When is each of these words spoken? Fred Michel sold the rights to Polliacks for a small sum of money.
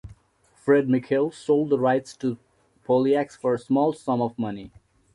Fred 0.55 0.89
Michel 0.89 1.29
sold 1.29 1.69
the 1.69 1.77
rights 1.77 2.17
to 2.17 2.39
Polliacks 2.87 3.35
for 3.37 3.53
a 3.53 3.59
small 3.59 3.93
sum 3.93 4.19
of 4.19 4.35
money. 4.39 4.71